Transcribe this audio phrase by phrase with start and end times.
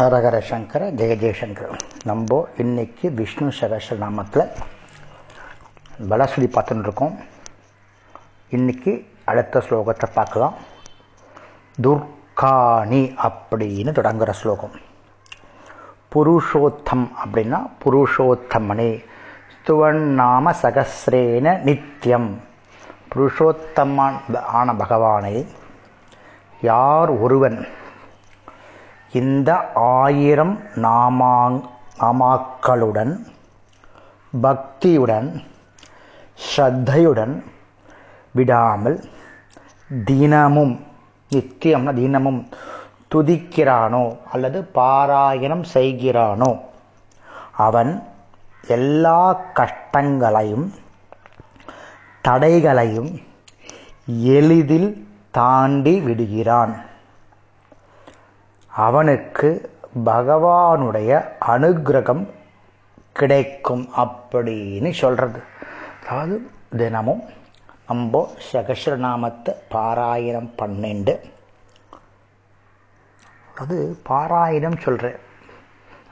[0.00, 1.72] ஹரஹர சங்கர ஜெய ஜெயசங்கர்
[2.04, 4.44] நம்ம இன்னைக்கு விஷ்ணு சகஸ்ரநாமத்தில்
[6.10, 7.14] பலஸ்ருதி பார்த்துட்டு இருக்கோம்
[8.52, 8.92] இன்னைக்கு
[9.24, 10.54] அடுத்த ஸ்லோகத்தை பார்க்கலாம்
[11.78, 14.76] துர்காணி அப்படின்னு தொடங்குற ஸ்லோகம்
[16.14, 18.90] புருஷோத்தம் அப்படின்னா புருஷோத்தமனே
[19.54, 22.30] ஸ்துவன் நாம சகசிரேன நித்தியம்
[23.12, 24.18] புருஷோத்தமான்
[24.52, 25.36] ஆன பகவானை
[26.62, 27.60] யார் ஒருவன்
[29.12, 31.56] இந்த ஆயிரம் நாமாங்
[32.00, 33.12] நாமாக்களுடன்
[34.32, 35.28] பக்தியுடன்
[36.38, 37.34] ஸ்ரத்தையுடன்
[38.32, 38.98] விடாமல்
[40.04, 40.74] தினமும்
[41.30, 42.48] நித்தியம்னா தினமும்
[43.14, 46.50] துதிக்கிறானோ அல்லது பாராயணம் செய்கிறானோ
[47.56, 47.92] அவன்
[48.66, 49.20] எல்லா
[49.52, 50.72] கஷ்டங்களையும்
[52.22, 53.10] தடைகளையும்
[54.36, 54.90] எளிதில்
[55.30, 56.72] தாண்டி விடுகிறான்.
[58.70, 61.12] அவனுக்கு பகவானுடைய
[61.46, 62.28] அனுகிரகம்
[63.12, 65.40] கிடைக்கும் அப்படின்னு சொல்கிறது
[66.00, 67.22] அதாவது தினமும்
[67.86, 71.14] நம்ம சகஸ்ரநாமத்தை பாராயணம் பன்னெண்டு.
[73.54, 75.18] அது பாராயணம் சொல்கிறேன்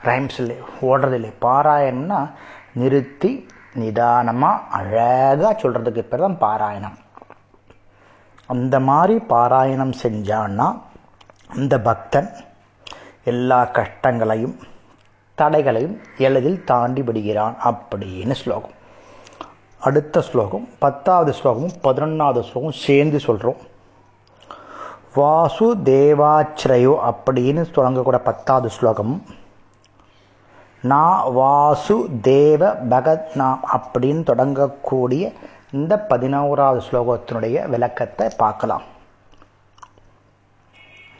[0.02, 2.30] ரைம்ஸ் இல்லை ஓடுறது இல்லை பாராயணம்னா
[2.72, 6.98] நிறுத்தி நிதானமாக அழகாக சொல்கிறதுக்கு பேர் தான் பாராயணம்.
[8.46, 10.80] அந்த மாதிரி பாராயணம் செஞ்சான்னா
[11.48, 12.36] அந்த பக்தன்
[13.28, 14.56] எல்லா கஷ்டங்களையும்
[15.34, 18.76] தடைகளையும் எளிதில் தாண்டி விடுகிறான் அப்படின்னு ஸ்லோகம்.
[19.80, 23.60] அடுத்த ஸ்லோகம் பத்தாவது ஸ்லோகமும் பதினொன்றாவது ஸ்லோகம் சேர்ந்து சொல்கிறோம்
[25.14, 29.14] வாசு தேவாச்சிரயோ அப்படின்னு தொடங்கக்கூட பத்தாவது ஸ்லோகம்.
[30.82, 35.32] நான் வாசு தேவ பகத் நாம் அப்படின்னு தொடங்கக்கூடிய
[35.72, 38.82] இந்த பதினோராவது ஸ்லோகத்தினுடைய விளக்கத்தை பார்க்கலாம்.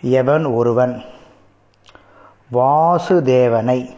[0.01, 0.95] எவன் ஒருவன்?
[2.53, 3.95] வாசுதேவனை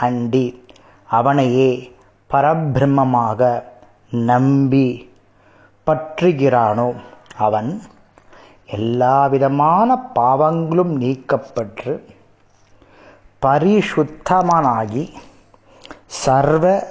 [0.00, 0.64] அண்டி
[1.08, 1.92] அவனையே
[2.30, 3.62] பரபிரம்மமாக
[4.10, 4.86] நம்பி
[5.86, 6.96] பற்றுகிறானோ
[7.36, 7.82] அவன்.
[8.66, 11.92] எல்லாவிதமான பாவங்களும் நீக்கப்பட்டு
[13.42, 15.04] பரிசுத்தமனாகி
[16.06, 16.84] சர்வ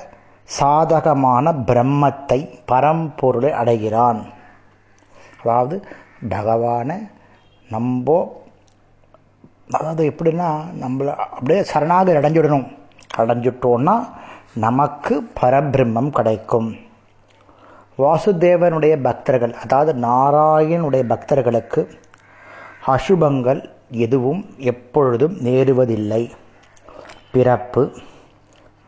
[0.44, 4.22] சாதகமான பிரம்மத்தை பரம்பொருளை அடைகிறான்.
[5.42, 5.86] அதாவது
[6.30, 6.98] பகவானை
[7.70, 8.20] நம்போ
[9.72, 10.50] அதாவது எப்படின்னா
[10.82, 12.68] நம்மளை அப்படியே சரணாக அடைஞ்சிடணும்.
[13.18, 13.96] அடைஞ்சிட்டோன்னா
[14.54, 16.70] நமக்கு பரபிரம்மம் கிடைக்கும்.
[17.98, 21.82] வாசுதேவனுடைய பக்தர்கள் அதாவது நாராயணனுடைய பக்தர்களுக்கு
[22.88, 23.62] அசுபங்கள்
[24.06, 26.24] எதுவும் எப்பொழுதும் நேருவதில்லை.
[27.32, 27.84] பிறப்பு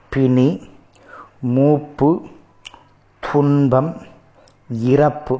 [0.09, 0.49] பிணி
[1.55, 2.09] மூப்பு
[3.19, 3.91] துன்பம்
[4.69, 5.35] இறப்பு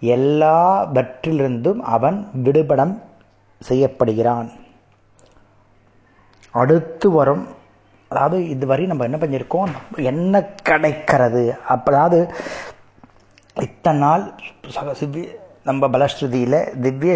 [0.00, 2.94] எல்லாவற்றிலிருந்தும் அவன் விடுபடம்
[3.68, 4.48] செய்யப்படுகிறான்.
[6.60, 7.44] அடுத்து வரும்.
[8.10, 9.72] அதாவது இதுவரை நம்ம என்ன பண்ணியிருக்கோம்?
[10.10, 11.42] என்ன கிடைக்கிறது?
[11.74, 12.18] அதாவது
[13.66, 14.24] இத்தனை நாள்
[15.68, 17.14] நம்ம பலஸ்ருதியில் திவ்ய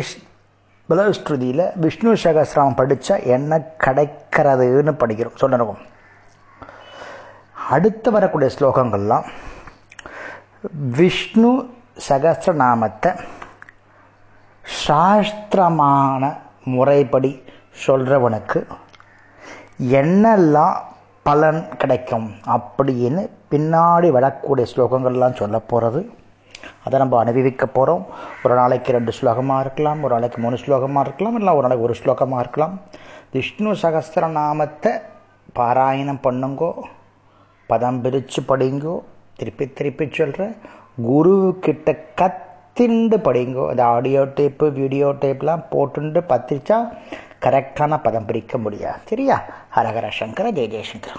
[0.88, 5.38] பலஸ்ருதியில் விஷ்ணு சகசிரம் படித்தா என்ன கிடைக்கிறதுன்னு படிக்கிறோம்.
[5.42, 5.82] சொல்லணும்
[7.74, 9.26] அடுத்து வரக்கூடிய ஸ்லோகங்கள்லாம்
[10.98, 11.50] விஷ்ணு
[12.08, 13.10] சகசிரநாமத்தை
[14.84, 16.32] சாஸ்திரமான
[16.74, 17.30] முறைப்படி
[17.86, 18.60] சொல்கிறவனுக்கு
[19.80, 20.76] என்னெல்லாம்
[21.22, 26.00] பலன் கிடைக்கும் அப்படின்னு பின்னாடி வரக்கூடிய ஸ்லோகங்கள்லாம் சொல்ல போகிறது
[26.84, 28.02] அதை நம்ம அனுபவிக்க போகிறோம்
[28.44, 32.38] ஒரு நாளைக்கு ரெண்டு ஸ்லோகமாக இருக்கலாம் ஒரு நாளைக்கு மூணு ஸ்லோகமாக இருக்கலாம் இல்லை ஒரு நாளைக்கு ஒரு ஸ்லோகமாக
[32.38, 32.74] இருக்கலாம்.
[33.32, 34.92] விஷ்ணு சகஸ்திரநாமத்தை
[35.58, 36.70] பாராயணம் பண்ணுங்கோ
[37.66, 38.96] பதம் பிரித்து படிங்கோ
[39.36, 40.54] திருப்பி திருப்பி சொல்கிறேன்
[41.02, 41.36] குரு
[42.20, 43.68] கத்திண்டு படிங்கோ.
[43.68, 46.78] அது ஆடியோ டேப்பு வீடியோ டேப்லாம் போட்டுண்டு பத்திரிச்சா
[47.42, 48.98] கரெக்டான பதம் பிரிக்க முடியாது.
[49.04, 49.44] சரியா?
[49.76, 51.08] ஹரஹர சங்கர ஜெய ஜெயசங்கர